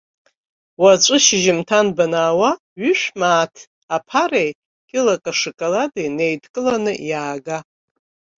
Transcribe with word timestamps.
Уаҵәы 0.81 1.17
шьыжьымҭан 1.25 1.87
банаауа 1.95 2.51
ҩышә 2.79 3.07
мааҭ 3.19 3.55
аԥареи 3.95 4.51
кьылак 4.89 5.23
ашоколади 5.31 6.13
неидкыланы 6.17 6.93
иаага. 7.09 7.57